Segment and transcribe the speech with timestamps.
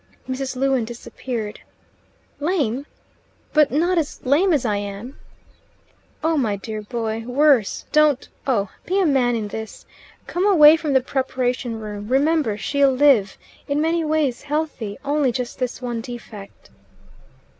[0.27, 0.55] Mrs.
[0.55, 1.59] Lewin disappeared.
[2.39, 2.87] "Lame!
[3.53, 5.19] but not as lame as I am?"
[6.23, 7.85] "Oh, my dear boy, worse.
[7.91, 9.85] Don't oh, be a man in this.
[10.25, 12.07] Come away from the preparation room.
[12.07, 13.37] Remember she'll live
[13.67, 16.71] in many ways healthy only just this one defect."